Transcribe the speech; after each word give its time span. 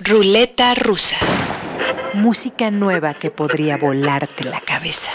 Ruleta 0.00 0.74
rusa. 0.74 1.16
Música 2.14 2.72
nueva 2.72 3.14
que 3.14 3.30
podría 3.30 3.76
volarte 3.76 4.42
la 4.42 4.60
cabeza. 4.60 5.12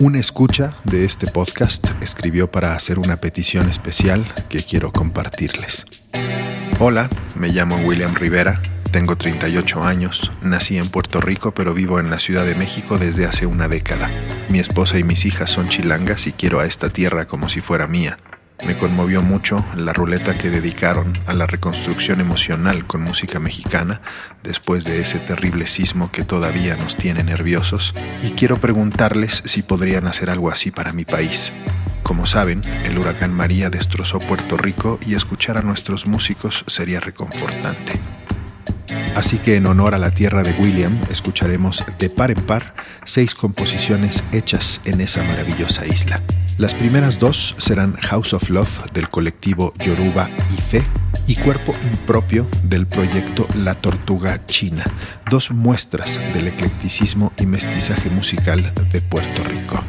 Una 0.00 0.18
escucha 0.18 0.76
de 0.82 1.04
este 1.04 1.28
podcast 1.28 1.86
escribió 2.02 2.50
para 2.50 2.74
hacer 2.74 2.98
una 2.98 3.18
petición 3.18 3.70
especial 3.70 4.26
que 4.48 4.58
quiero 4.64 4.90
compartirles. 4.90 5.86
Hola, 6.80 7.08
me 7.36 7.50
llamo 7.50 7.76
William 7.86 8.16
Rivera, 8.16 8.60
tengo 8.94 9.16
38 9.16 9.82
años, 9.82 10.30
nací 10.40 10.78
en 10.78 10.86
Puerto 10.86 11.20
Rico 11.20 11.52
pero 11.52 11.74
vivo 11.74 11.98
en 11.98 12.10
la 12.10 12.20
Ciudad 12.20 12.44
de 12.44 12.54
México 12.54 12.96
desde 12.96 13.26
hace 13.26 13.44
una 13.44 13.66
década. 13.66 14.08
Mi 14.48 14.60
esposa 14.60 15.00
y 15.00 15.02
mis 15.02 15.26
hijas 15.26 15.50
son 15.50 15.68
chilangas 15.68 16.28
y 16.28 16.32
quiero 16.32 16.60
a 16.60 16.64
esta 16.64 16.88
tierra 16.88 17.26
como 17.26 17.48
si 17.48 17.60
fuera 17.60 17.88
mía. 17.88 18.20
Me 18.64 18.76
conmovió 18.76 19.20
mucho 19.20 19.64
la 19.74 19.92
ruleta 19.92 20.38
que 20.38 20.48
dedicaron 20.48 21.12
a 21.26 21.32
la 21.32 21.48
reconstrucción 21.48 22.20
emocional 22.20 22.86
con 22.86 23.02
música 23.02 23.40
mexicana 23.40 24.00
después 24.44 24.84
de 24.84 25.00
ese 25.00 25.18
terrible 25.18 25.66
sismo 25.66 26.08
que 26.12 26.22
todavía 26.22 26.76
nos 26.76 26.94
tiene 26.94 27.24
nerviosos 27.24 27.96
y 28.22 28.30
quiero 28.30 28.60
preguntarles 28.60 29.42
si 29.44 29.64
podrían 29.64 30.06
hacer 30.06 30.30
algo 30.30 30.52
así 30.52 30.70
para 30.70 30.92
mi 30.92 31.04
país. 31.04 31.52
Como 32.04 32.26
saben, 32.26 32.60
el 32.84 32.96
huracán 32.96 33.34
María 33.34 33.70
destrozó 33.70 34.20
Puerto 34.20 34.56
Rico 34.56 35.00
y 35.04 35.16
escuchar 35.16 35.58
a 35.58 35.62
nuestros 35.62 36.06
músicos 36.06 36.64
sería 36.68 37.00
reconfortante. 37.00 38.00
Así 39.14 39.38
que 39.38 39.56
en 39.56 39.66
honor 39.66 39.94
a 39.94 39.98
la 39.98 40.10
tierra 40.10 40.42
de 40.42 40.52
William, 40.52 40.98
escucharemos 41.10 41.84
de 41.98 42.10
par 42.10 42.30
en 42.30 42.44
par 42.44 42.74
seis 43.04 43.34
composiciones 43.34 44.24
hechas 44.32 44.80
en 44.84 45.00
esa 45.00 45.22
maravillosa 45.24 45.86
isla. 45.86 46.22
Las 46.56 46.74
primeras 46.74 47.18
dos 47.18 47.56
serán 47.58 47.94
House 47.94 48.32
of 48.32 48.48
Love 48.48 48.92
del 48.92 49.08
colectivo 49.08 49.72
Yoruba 49.84 50.30
y 50.50 50.60
Fe 50.60 50.86
y 51.26 51.34
Cuerpo 51.36 51.74
Impropio 51.82 52.46
del 52.62 52.86
proyecto 52.86 53.48
La 53.56 53.74
Tortuga 53.74 54.44
China, 54.46 54.84
dos 55.30 55.50
muestras 55.50 56.20
del 56.32 56.48
eclecticismo 56.48 57.32
y 57.38 57.46
mestizaje 57.46 58.08
musical 58.10 58.72
de 58.92 59.00
Puerto 59.00 59.42
Rico. 59.42 59.82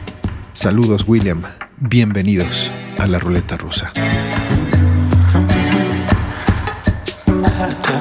Saludos 0.53 1.03
William, 1.08 1.44
bienvenidos 1.78 2.72
a 2.97 3.06
la 3.06 3.19
ruleta 3.19 3.58
rusa. 3.58 3.91
Algo 7.58 7.95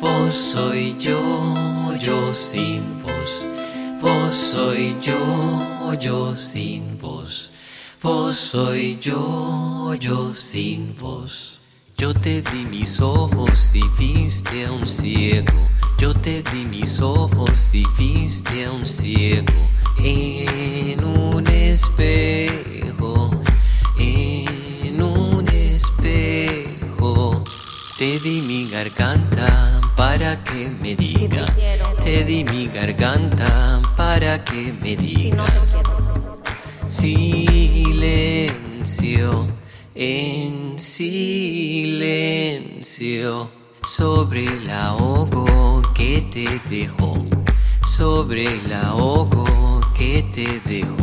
Vos 0.00 0.34
soy 0.34 0.96
yo, 1.00 1.20
yo 2.00 2.32
sin 2.32 3.02
vos. 3.02 3.44
Vos 4.00 4.34
soy 4.36 4.96
yo, 5.02 5.92
yo 5.98 6.36
sin 6.36 6.96
vos. 7.00 7.50
Vos 8.00 8.36
soy 8.36 9.00
yo, 9.00 9.94
yo 9.98 10.32
sin 10.32 10.94
vos. 10.96 11.58
Yo 11.96 12.14
te 12.14 12.40
di 12.40 12.64
mis 12.70 13.00
ojos 13.00 13.72
y 13.74 13.82
viste 13.98 14.66
a 14.66 14.72
un 14.72 14.86
ciego. 14.86 15.68
Yo 15.98 16.14
te 16.14 16.40
di 16.52 16.64
mis 16.66 17.00
ojos 17.00 17.70
y 17.72 17.82
viste 17.98 18.66
a 18.66 18.70
un 18.70 18.86
ciego 18.86 19.52
en 19.98 21.04
un 21.04 21.46
espejo, 21.48 22.69
para 30.30 30.44
que 30.44 30.70
me 30.80 30.94
digas. 30.94 31.50
te 32.04 32.24
di 32.24 32.44
mi 32.44 32.68
garganta 32.68 33.82
para 33.96 34.44
que 34.44 34.72
me 34.80 34.94
digas. 34.96 35.80
Silencio, 36.88 37.88
en 39.92 40.78
silencio, 40.78 41.90
sobre 43.82 44.44
el 44.44 44.70
ahogo 44.70 45.82
que 45.94 46.20
te 46.30 46.60
dejó, 46.70 47.24
sobre 47.84 48.44
el 48.44 48.72
ahogo 48.72 49.80
que 49.96 50.22
te 50.32 50.60
dejó. 50.64 50.99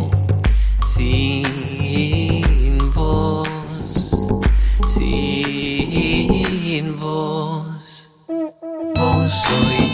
Vos 9.27 9.41
soy 9.41 9.86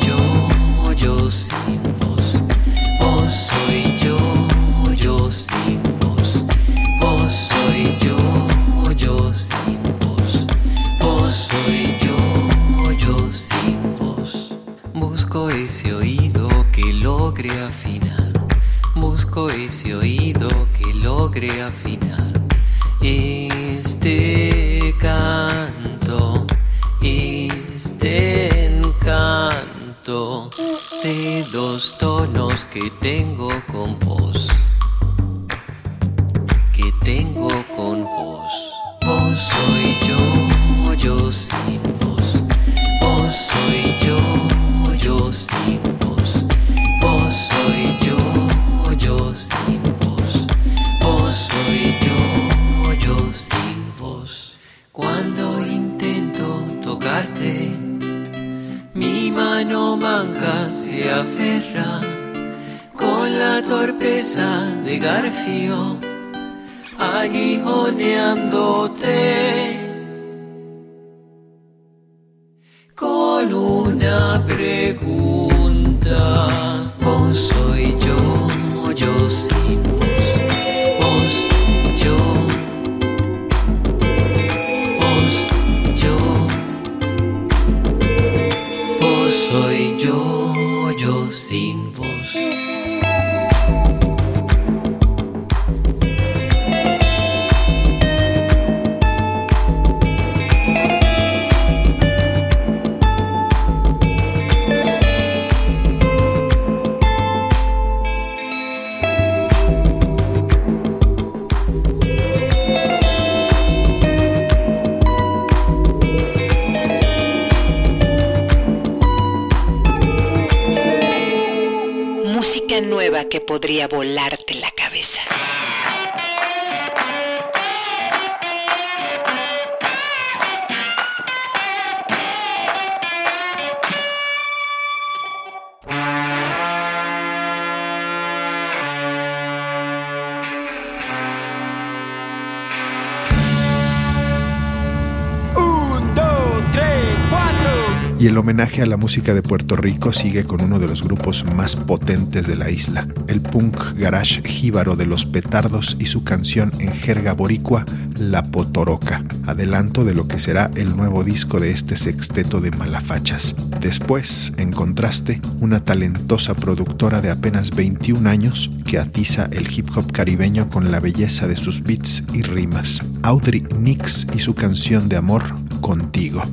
homenaje 148.43 148.81
a 148.81 148.85
la 148.85 148.97
música 148.97 149.33
de 149.33 149.41
Puerto 149.41 149.77
Rico 149.77 150.11
sigue 150.11 150.43
con 150.43 150.61
uno 150.61 150.77
de 150.77 150.85
los 150.85 151.01
grupos 151.01 151.45
más 151.45 151.77
potentes 151.77 152.45
de 152.45 152.57
la 152.57 152.69
isla, 152.69 153.07
el 153.27 153.39
punk 153.39 153.93
garage 153.95 154.41
jíbaro 154.43 154.97
de 154.97 155.05
los 155.05 155.23
petardos 155.23 155.95
y 155.97 156.07
su 156.07 156.25
canción 156.25 156.69
en 156.79 156.91
jerga 156.91 157.31
boricua, 157.31 157.85
La 158.17 158.43
Potoroca, 158.43 159.23
adelanto 159.47 160.03
de 160.03 160.13
lo 160.13 160.27
que 160.27 160.39
será 160.39 160.69
el 160.75 160.93
nuevo 160.97 161.23
disco 161.23 161.61
de 161.61 161.71
este 161.71 161.95
sexteto 161.95 162.59
de 162.59 162.71
malafachas. 162.71 163.55
Después, 163.79 164.51
en 164.57 164.73
contraste, 164.73 165.39
una 165.61 165.81
talentosa 165.85 166.53
productora 166.53 167.21
de 167.21 167.31
apenas 167.31 167.71
21 167.71 168.29
años 168.29 168.69
que 168.83 168.99
atiza 168.99 169.47
el 169.53 169.71
hip 169.71 169.87
hop 169.95 170.11
caribeño 170.11 170.69
con 170.69 170.91
la 170.91 170.99
belleza 170.99 171.47
de 171.47 171.55
sus 171.55 171.81
beats 171.81 172.25
y 172.33 172.41
rimas. 172.41 172.99
Audrey 173.21 173.65
Nix 173.79 174.27
y 174.35 174.39
su 174.39 174.53
canción 174.53 175.07
de 175.07 175.15
amor, 175.15 175.43
Contigo. 175.79 176.43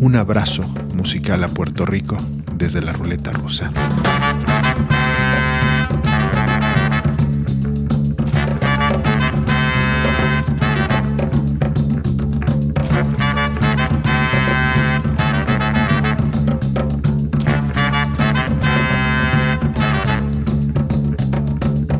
Un 0.00 0.14
abrazo 0.14 0.62
musical 0.94 1.42
a 1.42 1.48
Puerto 1.48 1.84
Rico 1.84 2.16
desde 2.52 2.80
la 2.80 2.92
ruleta 2.92 3.32
rusa. 3.32 3.72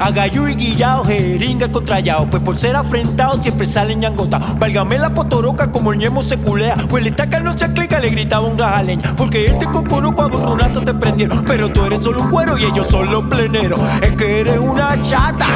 Agayú 0.08 0.48
y 0.48 0.54
guillao, 0.54 1.04
jeringa 1.04 1.70
contrallao 1.70 2.30
Pues 2.30 2.42
por 2.42 2.56
ser 2.56 2.74
afrentado 2.76 3.42
siempre 3.42 3.66
salen 3.66 4.00
ñangotados 4.00 4.58
Válgame 4.58 4.98
la 4.98 5.10
potoroca 5.10 5.70
como 5.70 5.92
el 5.92 5.98
ñemo 5.98 6.22
se 6.22 6.38
culea. 6.38 6.76
Hueletaca 6.90 7.40
no 7.40 7.56
se 7.58 7.66
aclica, 7.66 8.00
le 8.00 8.08
gritaba 8.08 8.46
un 8.46 8.56
rajaleña 8.56 9.14
Porque 9.16 9.44
él 9.44 9.58
te 9.58 9.66
cocoroco 9.66 10.22
a 10.22 10.28
borronazo 10.28 10.80
te 10.80 10.94
prendieron. 10.94 11.44
Pero 11.44 11.70
tú 11.70 11.84
eres 11.84 12.02
solo 12.02 12.22
un 12.22 12.30
cuero 12.30 12.56
y 12.56 12.64
ellos 12.64 12.86
son 12.86 13.10
los 13.10 13.24
pleneros. 13.24 13.78
Es 14.00 14.12
que 14.12 14.40
eres 14.40 14.58
una 14.58 14.98
chata. 15.02 15.46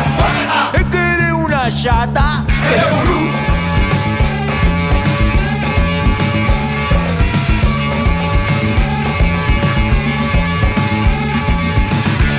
Es 0.75 0.85
que 0.85 0.99
eres 0.99 1.32
una 1.32 1.75
chata. 1.75 2.44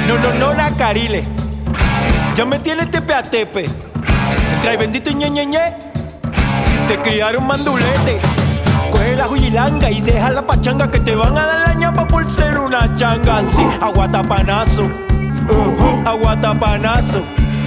No, 0.07 0.17
no, 0.19 0.39
no, 0.39 0.53
la 0.53 0.69
carile. 0.77 1.42
Ya 2.35 2.45
me 2.45 2.57
tiene 2.57 2.87
tepe 2.87 3.13
a 3.13 3.21
tepe. 3.21 3.65
Trae 4.63 4.75
bendito 4.75 5.11
ñe, 5.11 5.29
ñe, 5.29 5.45
ñe. 5.45 5.77
Te 6.87 6.97
criaron 6.97 7.45
mandulete. 7.45 8.19
Coge 8.91 9.15
la 9.15 9.25
juyilanga 9.25 9.91
y 9.91 10.01
deja 10.01 10.31
la 10.31 10.45
pachanga 10.45 10.89
que 10.89 10.99
te 10.99 11.13
van 11.13 11.37
a 11.37 11.45
dar 11.45 11.67
la 11.67 11.73
ñapa 11.75 12.07
por 12.07 12.27
ser 12.29 12.57
una 12.57 12.95
changa. 12.95 13.43
Sí, 13.43 13.63
aguatapanazo. 13.79 14.83
Uh, 14.85 16.07
aguatapanazo. 16.07 17.21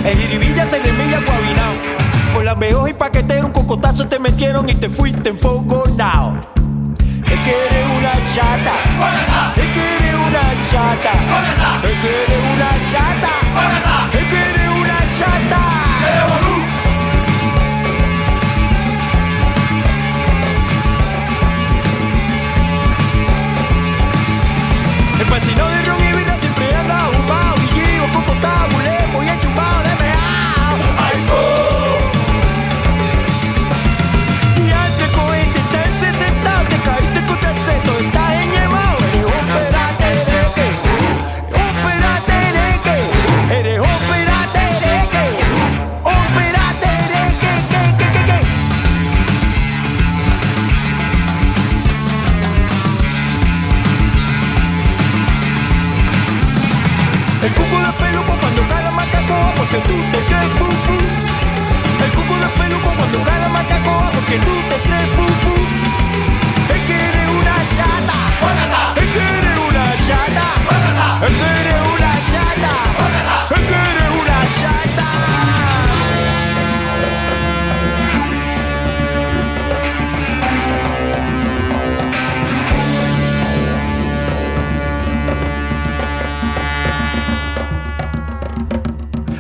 El 0.05 0.19
jiribilla 0.19 0.67
se 0.67 0.81
remilla 0.81 1.21
guabinao. 1.21 2.35
Con 2.35 2.45
la 2.45 2.55
mejor 2.57 2.91
y 2.91 2.93
paquetero 2.93 3.47
un 3.47 3.53
cocotazo 3.53 4.09
te 4.09 4.19
metieron 4.19 4.69
y 4.69 4.75
te 4.75 4.89
fuiste 4.91 5.31
enfogonao. 5.31 6.41
Es 7.25 7.41
que 7.41 7.51
eres 7.51 7.87
una 7.99 8.13
chata. 8.35 9.53
Es 9.57 9.73
que 9.73 9.97
eres 9.97 10.15
una 10.15 10.43
chata. 10.71 11.13
Es 11.85 11.99
que 12.01 12.25
eres 12.25 12.41
una 12.53 12.71
chata. 12.91 13.31
Es 14.13 14.25
que 14.27 14.37
eres 14.37 14.56
una 15.17 15.25
chata. 15.25 15.66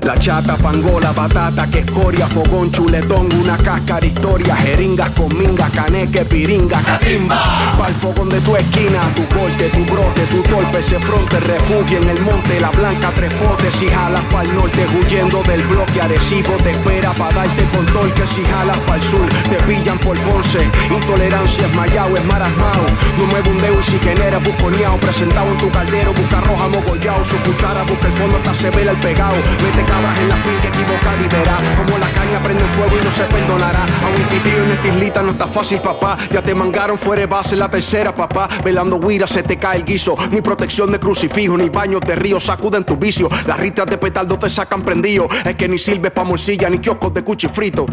La 0.06 0.16
chata, 0.16 0.54
pangola, 0.54 1.10
batata, 1.10 1.66
que 1.66 1.80
escoria, 1.80 2.28
fogón, 2.28 2.70
chuletón, 2.70 3.26
una 3.42 3.56
cáscara, 3.56 4.06
historia, 4.06 4.54
jeringas 4.54 5.10
con 5.10 5.36
minga, 5.36 5.68
caneque, 5.70 6.24
piringa, 6.24 6.80
catimba. 6.80 7.74
Pa'l 7.76 7.92
fogón 7.92 8.28
de 8.28 8.40
tu 8.42 8.54
esquina, 8.54 9.00
tu 9.16 9.26
corte, 9.34 9.68
tu 9.68 9.84
brote, 9.84 10.22
tu 10.26 10.44
golpe, 10.48 10.80
se 10.80 11.00
fronte, 11.00 11.40
refugio 11.40 11.98
en 11.98 12.08
el 12.08 12.20
monte, 12.20 12.60
la 12.60 12.70
blanca, 12.70 13.10
tres 13.16 13.34
potes, 13.34 13.74
si 13.74 13.88
jalas 13.88 14.22
pa'l 14.30 14.46
norte, 14.54 14.86
huyendo 14.94 15.42
del 15.42 15.62
bloque, 15.64 16.00
Arecibo 16.00 16.52
te 16.62 16.70
espera 16.70 17.10
pa' 17.10 17.32
darte 17.32 17.64
control, 17.74 18.12
que 18.14 18.28
si 18.28 18.44
jalas 18.44 18.78
pa'l 18.86 19.02
sur, 19.02 19.28
te 19.50 19.56
pillan 19.64 19.98
por 19.98 20.16
Ponce, 20.20 20.62
intolerancia 20.88 21.66
es 21.66 21.74
mayao, 21.74 22.16
es 22.16 22.24
marasmao, 22.26 22.86
no 23.18 23.26
me 23.26 23.40
bundeo 23.40 23.80
y 23.80 23.82
si 23.82 23.98
genera 23.98 24.38
busconeado, 24.38 24.98
presentado 24.98 25.50
en 25.50 25.58
tu 25.58 25.68
caldero, 25.68 26.14
busca 26.14 26.40
roja, 26.42 26.68
mogollao, 26.68 27.24
su 27.24 27.36
cuchara, 27.38 27.82
busca 27.82 28.06
el 28.06 28.12
fondo 28.12 28.36
hasta 28.36 28.54
se 28.54 28.70
vela 28.70 28.92
el 28.92 28.98
pegado, 28.98 29.34
mete 29.64 29.95
en 29.96 30.28
la 30.28 30.36
finca 30.36 30.68
equivocada 30.68 31.16
y 31.24 31.28
verá 31.28 31.56
como 31.76 31.98
la 31.98 32.08
caña 32.10 32.42
prende 32.42 32.64
fuego 32.64 32.96
y 33.00 33.04
no 33.04 33.12
se 33.12 33.24
perdonará. 33.24 33.82
A 33.82 34.08
un 34.08 34.26
en 34.46 34.70
esta 34.70 34.88
islita 34.88 35.22
no 35.22 35.32
está 35.32 35.46
fácil, 35.46 35.80
papá. 35.80 36.16
Ya 36.30 36.42
te 36.42 36.54
mangaron 36.54 36.98
fuera 36.98 37.20
de 37.20 37.26
base 37.26 37.56
la 37.56 37.70
tercera, 37.70 38.14
papá. 38.14 38.48
Velando 38.62 38.96
huira 38.96 39.26
se 39.26 39.42
te 39.42 39.58
cae 39.58 39.78
el 39.78 39.84
guiso. 39.84 40.14
Ni 40.30 40.40
protección 40.40 40.92
de 40.92 40.98
crucifijo, 40.98 41.56
ni 41.56 41.68
baños 41.68 42.00
de 42.00 42.14
río 42.14 42.38
sacuden 42.38 42.84
tu 42.84 42.96
vicio. 42.96 43.28
Las 43.46 43.58
ritras 43.58 43.86
de 43.86 43.98
petardo 43.98 44.38
te 44.38 44.48
sacan 44.48 44.84
prendido. 44.84 45.28
Es 45.44 45.56
que 45.56 45.68
ni 45.68 45.78
sirves 45.78 46.12
pa' 46.12 46.24
morcilla, 46.24 46.68
ni 46.68 46.78
kioscos 46.78 47.14
de 47.14 47.24
cuchifrito. 47.24 47.86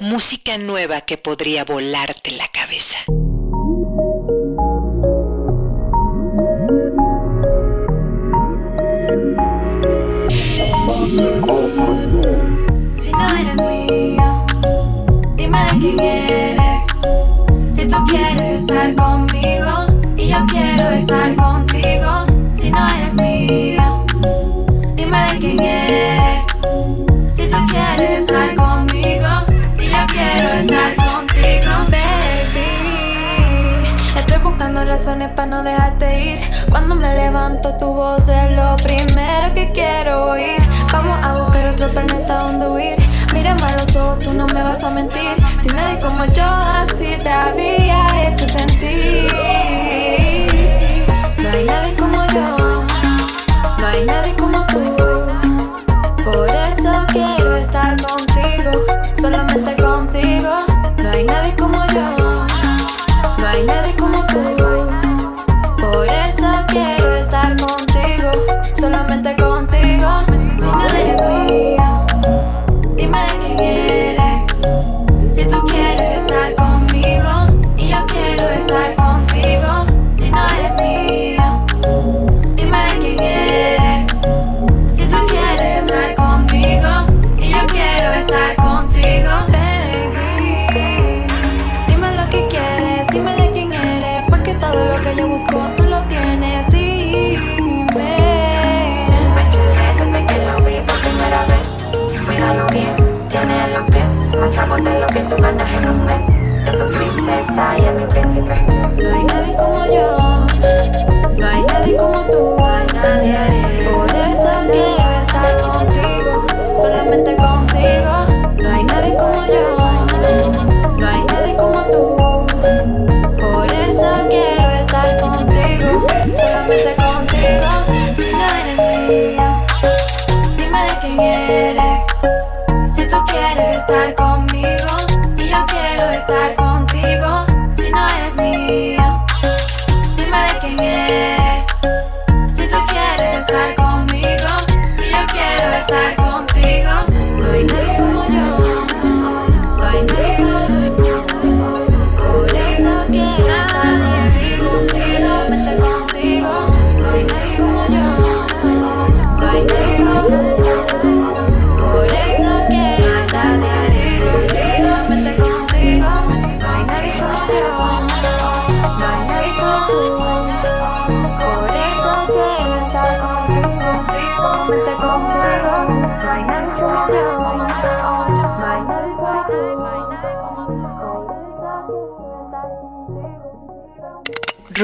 Música 0.00 0.56
nueva 0.58 1.00
que 1.02 1.18
podría 1.18 1.64
volarte 1.64 2.30
la 2.30 2.48
cabeza. 2.48 2.98
Si 17.70 17.86
tú 17.86 18.04
quieres 18.08 18.62
estar 18.62 18.92
conmigo 18.96 19.86
y 20.16 20.28
yo 20.28 20.38
quiero 20.50 20.90
estar 20.90 21.36
contigo. 21.36 22.26
Si 22.50 22.68
no 22.68 22.88
eres 22.88 23.14
mío, 23.14 24.04
dime 24.96 25.32
de 25.32 25.38
quién 25.38 25.60
eres. 25.60 26.46
Si 27.30 27.48
tú 27.48 27.56
quieres 27.70 28.10
estar 28.10 28.56
conmigo 28.56 29.28
y 29.78 29.88
yo 29.88 30.06
quiero 30.08 30.48
estar 30.58 30.96
contigo, 30.96 31.72
baby. 31.92 32.68
Estoy 34.18 34.38
buscando 34.42 34.84
razones 34.84 35.28
para 35.28 35.46
no 35.46 35.62
dejarte 35.62 36.24
ir. 36.24 36.40
Cuando 36.70 36.96
me 36.96 37.14
levanto, 37.14 37.72
tu 37.78 37.86
voz 37.86 38.26
es 38.26 38.52
lo 38.56 38.74
primero 38.78 39.54
que 39.54 39.70
quiero 39.70 40.32
oír. 40.32 40.60
Vamos 40.92 41.24
a 41.24 41.38
buscar 41.38 41.68
otro 41.68 41.88
planeta 41.90 42.38
donde 42.40 42.68
huir. 42.68 43.07
Mírame 43.38 43.62
a 43.62 43.76
los 43.76 43.94
ojos, 43.94 44.18
tú 44.18 44.32
no 44.32 44.46
me 44.48 44.60
vas 44.60 44.82
a 44.82 44.90
mentir. 44.90 45.36
Si 45.62 45.68
nadie 45.68 46.00
como 46.00 46.24
yo 46.24 46.42
así 46.42 47.16
te 47.22 47.28
había 47.28 48.28
hecho 48.28 48.48
sentir. 48.48 49.30
No 51.38 51.48
hay 51.48 51.64
nadie 51.64 51.94
como 51.94 52.26
yo, 52.26 52.84
no 53.78 53.86
hay 53.86 54.04
nadie 54.04 54.34
como 54.34 54.66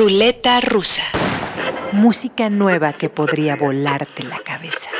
Ruleta 0.06 0.60
rusa. 0.60 1.00
Música 1.92 2.50
nueva 2.50 2.92
que 2.92 3.08
podría 3.08 3.56
volarte 3.56 4.22
la 4.22 4.38
cabeza. 4.40 4.90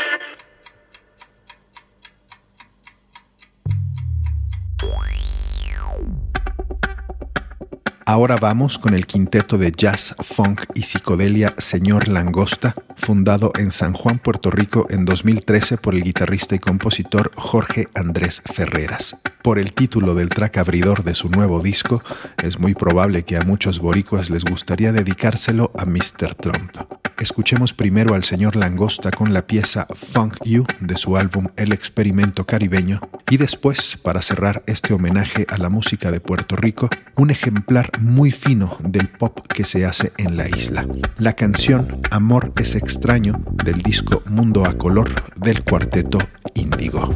Ahora 8.06 8.36
vamos 8.36 8.78
con 8.78 8.94
el 8.94 9.04
quinteto 9.06 9.58
de 9.58 9.72
jazz, 9.72 10.14
funk 10.20 10.64
y 10.74 10.84
psicodelia 10.84 11.54
Señor 11.58 12.08
Langosta, 12.08 12.74
fundado 12.96 13.52
en 13.57 13.70
San 13.70 13.92
Juan, 13.92 14.18
Puerto 14.18 14.50
Rico 14.50 14.87
en 14.90 15.04
2013 15.04 15.76
por 15.76 15.94
el 15.94 16.02
guitarrista 16.02 16.54
y 16.54 16.59
compositor 16.59 17.30
Jorge 17.35 17.88
Andrés 17.94 18.42
Ferreras. 18.44 19.16
Por 19.42 19.59
el 19.59 19.72
título 19.72 20.14
del 20.14 20.30
track 20.30 20.59
abridor 20.59 21.04
de 21.04 21.14
su 21.14 21.28
nuevo 21.28 21.61
disco, 21.61 22.02
es 22.42 22.59
muy 22.59 22.74
probable 22.74 23.24
que 23.24 23.37
a 23.37 23.42
muchos 23.42 23.78
boricuas 23.78 24.30
les 24.30 24.44
gustaría 24.44 24.92
dedicárselo 24.92 25.70
a 25.76 25.85
Mr. 25.85 26.35
Trump. 26.35 26.70
Escuchemos 27.18 27.72
primero 27.72 28.14
al 28.14 28.24
señor 28.24 28.57
Langosta 28.57 29.11
con 29.11 29.33
la 29.33 29.46
pieza 29.46 29.87
Funk 29.94 30.37
You 30.44 30.66
de 30.80 30.96
su 30.96 31.16
álbum 31.16 31.48
El 31.57 31.72
Experimento 31.72 32.44
Caribeño 32.44 33.00
y 33.30 33.37
después, 33.37 33.98
para 34.02 34.20
cerrar 34.20 34.62
este 34.66 34.94
homenaje 34.94 35.46
a 35.48 35.57
la 35.59 35.70
música 35.70 36.11
de 36.11 36.20
Puerto 36.20 36.57
Rico, 36.57 36.90
un 37.16 37.30
ejemplar 37.30 37.90
muy 38.00 38.33
fino 38.33 38.76
del 38.80 39.09
pop 39.09 39.40
que 39.46 39.64
se 39.64 39.87
hace 39.87 40.12
en 40.18 40.37
la 40.37 40.48
isla. 40.48 40.87
La 41.18 41.35
canción 41.35 42.02
Amor 42.11 42.52
es 42.57 42.74
extraño 42.94 43.42
del 43.64 43.83
disco 43.83 44.22
Mundo 44.26 44.64
a 44.64 44.78
Color 44.78 45.35
del 45.35 45.64
cuarteto 45.64 46.18
Índigo. 46.54 47.12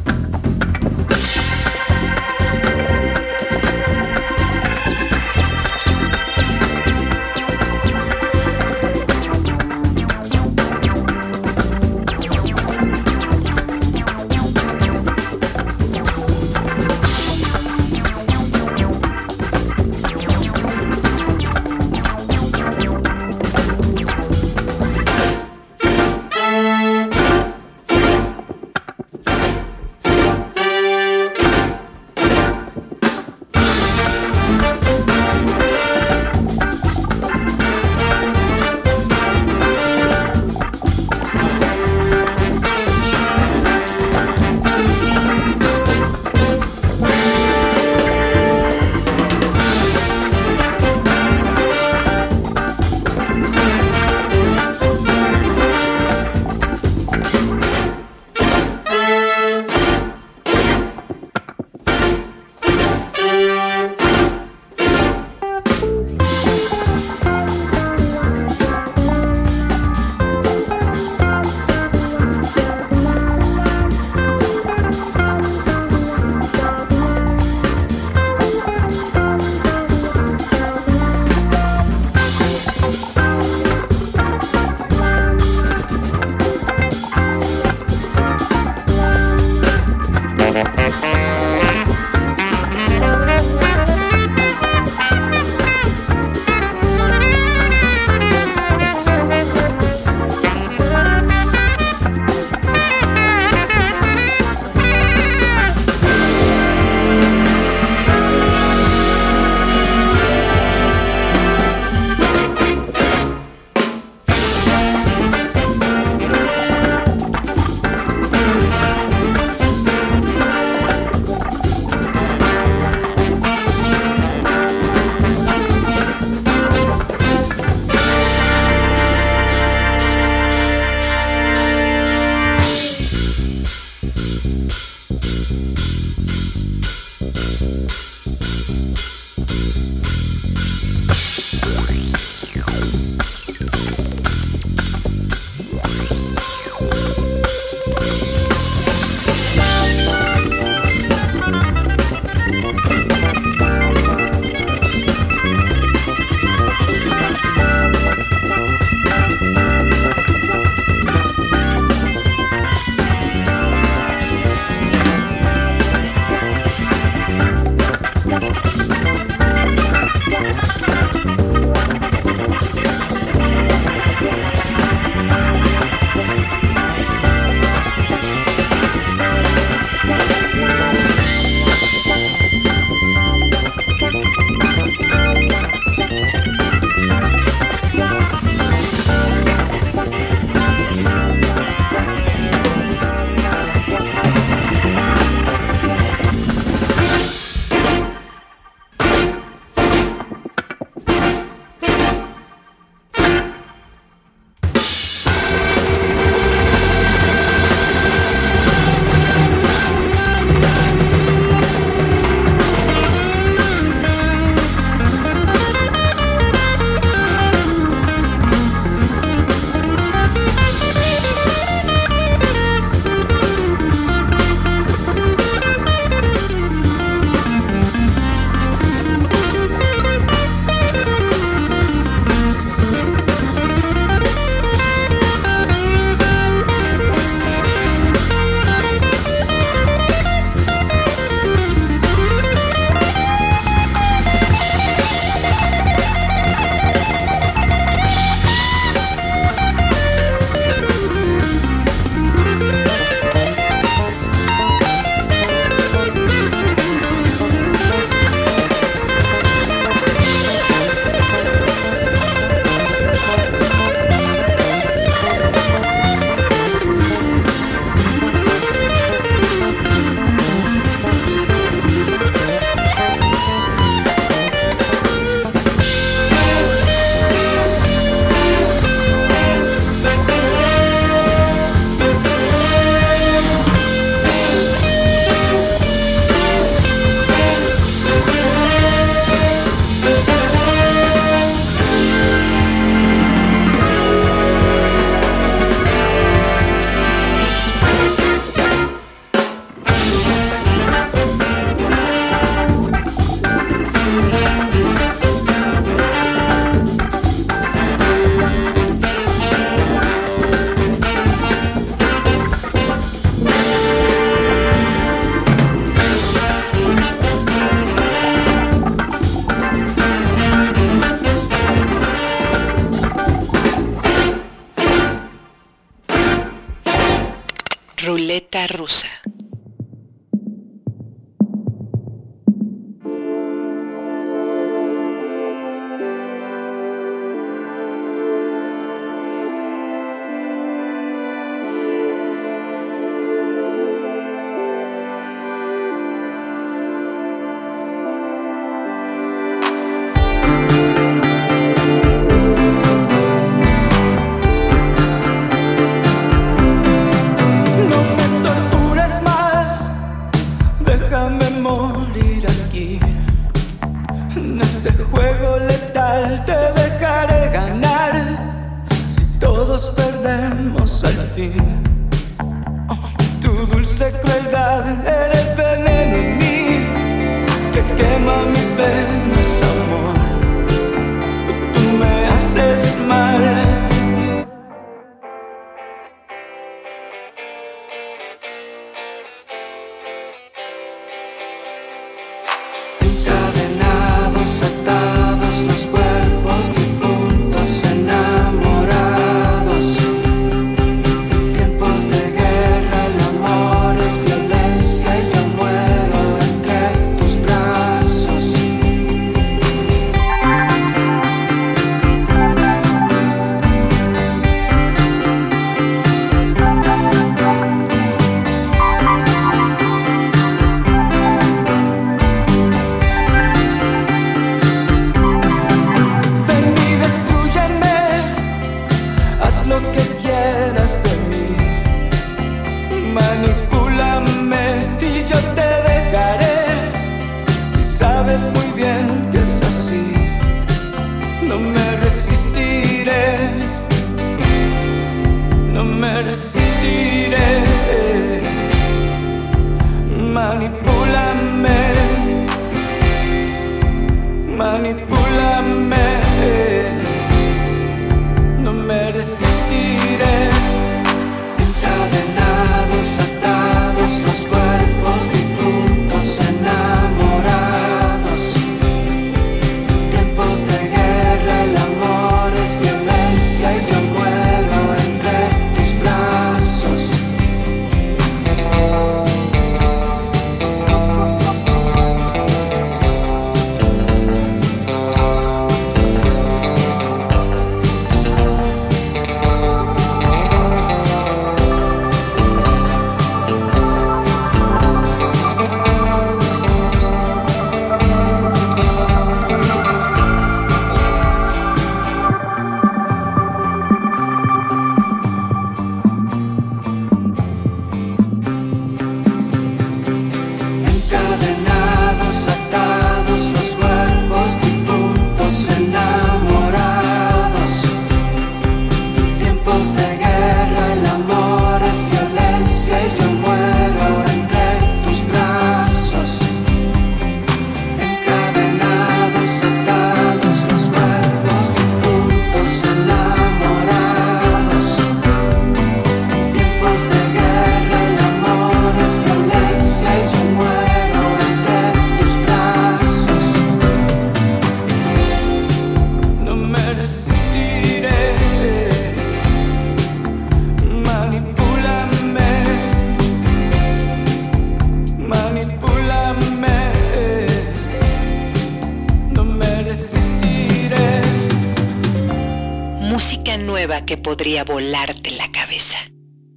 Podría 564.29 564.63
volarte 564.63 565.31
la 565.31 565.51
cabeza. 565.51 565.97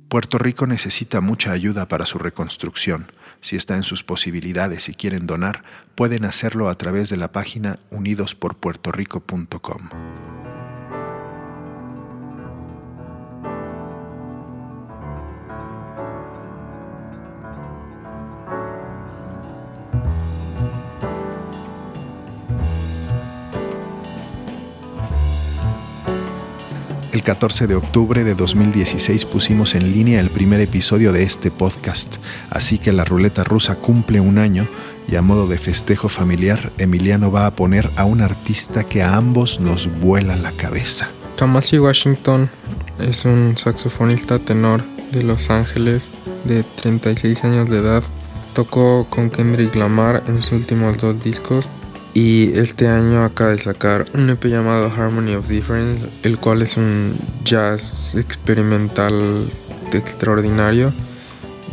Puerto 0.09 0.37
Rico 0.37 0.67
necesita 0.67 1.21
mucha 1.21 1.53
ayuda 1.53 1.87
para 1.87 2.05
su 2.05 2.17
reconstrucción. 2.17 3.13
Si 3.39 3.55
está 3.55 3.77
en 3.77 3.83
sus 3.83 4.03
posibilidades 4.03 4.89
y 4.89 4.93
quieren 4.93 5.25
donar, 5.25 5.63
pueden 5.95 6.25
hacerlo 6.25 6.67
a 6.67 6.75
través 6.75 7.09
de 7.09 7.15
la 7.15 7.31
página 7.31 7.79
unidosporpuertorico.com. 7.91 10.40
El 27.11 27.23
14 27.23 27.67
de 27.67 27.75
octubre 27.75 28.23
de 28.23 28.35
2016 28.35 29.25
pusimos 29.25 29.75
en 29.75 29.91
línea 29.91 30.21
el 30.21 30.29
primer 30.29 30.61
episodio 30.61 31.11
de 31.11 31.23
este 31.23 31.51
podcast, 31.51 32.15
así 32.49 32.79
que 32.79 32.93
la 32.93 33.03
ruleta 33.03 33.43
rusa 33.43 33.75
cumple 33.75 34.21
un 34.21 34.37
año 34.37 34.65
y 35.09 35.17
a 35.17 35.21
modo 35.21 35.45
de 35.45 35.57
festejo 35.57 36.07
familiar, 36.07 36.71
Emiliano 36.77 37.29
va 37.29 37.47
a 37.47 37.51
poner 37.51 37.89
a 37.97 38.05
un 38.05 38.21
artista 38.21 38.85
que 38.85 39.03
a 39.03 39.15
ambos 39.15 39.59
nos 39.59 39.89
vuela 39.99 40.37
la 40.37 40.53
cabeza. 40.53 41.09
Kamasi 41.35 41.79
Washington 41.79 42.49
es 42.97 43.25
un 43.25 43.57
saxofonista 43.57 44.39
tenor 44.39 44.81
de 45.11 45.23
Los 45.23 45.49
Ángeles 45.49 46.11
de 46.45 46.63
36 46.63 47.43
años 47.43 47.69
de 47.69 47.79
edad. 47.79 48.03
Tocó 48.53 49.05
con 49.09 49.29
Kendrick 49.29 49.75
Lamar 49.75 50.23
en 50.27 50.41
sus 50.41 50.53
últimos 50.53 50.97
dos 50.99 51.21
discos 51.21 51.67
y 52.13 52.51
este 52.57 52.87
año 52.87 53.23
acaba 53.23 53.51
de 53.51 53.59
sacar 53.59 54.05
un 54.13 54.29
EP 54.29 54.45
llamado 54.45 54.91
Harmony 54.91 55.35
of 55.35 55.47
Difference, 55.47 56.07
el 56.23 56.37
cual 56.37 56.61
es 56.61 56.77
un 56.77 57.15
jazz 57.43 58.15
experimental 58.15 59.49
extraordinario. 59.93 60.93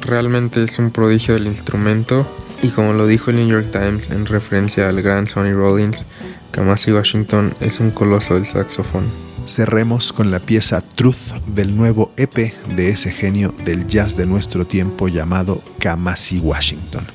realmente 0.00 0.62
es 0.62 0.78
un 0.78 0.90
prodigio 0.90 1.34
del 1.34 1.46
instrumento 1.46 2.26
y 2.62 2.68
como 2.70 2.92
lo 2.92 3.06
dijo 3.06 3.30
el 3.30 3.36
New 3.36 3.48
York 3.48 3.70
Times 3.70 4.10
en 4.10 4.26
referencia 4.26 4.88
al 4.88 5.02
gran 5.02 5.26
Sonny 5.26 5.52
Rollins, 5.52 6.04
Kamasi 6.50 6.92
Washington 6.92 7.54
es 7.60 7.80
un 7.80 7.90
coloso 7.90 8.34
del 8.34 8.44
saxofón. 8.44 9.04
Cerremos 9.46 10.12
con 10.12 10.30
la 10.30 10.40
pieza 10.40 10.80
Truth 10.80 11.34
del 11.46 11.76
nuevo 11.76 12.12
EP 12.16 12.52
de 12.76 12.90
ese 12.90 13.10
genio 13.10 13.54
del 13.64 13.86
jazz 13.86 14.16
de 14.16 14.26
nuestro 14.26 14.66
tiempo 14.66 15.08
llamado 15.08 15.62
Kamasi 15.78 16.38
Washington. 16.38 17.06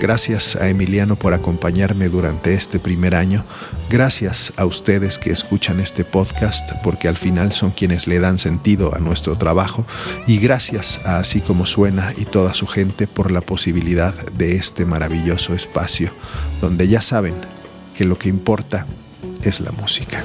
Gracias 0.00 0.56
a 0.56 0.68
Emiliano 0.68 1.16
por 1.16 1.34
acompañarme 1.34 2.08
durante 2.08 2.54
este 2.54 2.78
primer 2.78 3.14
año. 3.14 3.44
Gracias 3.88 4.52
a 4.56 4.66
ustedes 4.66 5.18
que 5.18 5.30
escuchan 5.30 5.80
este 5.80 6.04
podcast 6.04 6.72
porque 6.82 7.08
al 7.08 7.16
final 7.16 7.52
son 7.52 7.70
quienes 7.70 8.06
le 8.06 8.18
dan 8.18 8.38
sentido 8.38 8.94
a 8.94 8.98
nuestro 8.98 9.38
trabajo. 9.38 9.86
Y 10.26 10.38
gracias 10.38 11.00
a 11.04 11.18
Así 11.18 11.40
como 11.40 11.64
Suena 11.64 12.12
y 12.16 12.24
toda 12.24 12.54
su 12.54 12.66
gente 12.66 13.06
por 13.06 13.30
la 13.30 13.40
posibilidad 13.40 14.14
de 14.32 14.56
este 14.56 14.84
maravilloso 14.84 15.54
espacio 15.54 16.12
donde 16.60 16.88
ya 16.88 17.00
saben 17.00 17.34
que 17.96 18.04
lo 18.04 18.18
que 18.18 18.28
importa 18.28 18.86
es 19.42 19.60
la 19.60 19.72
música. 19.72 20.24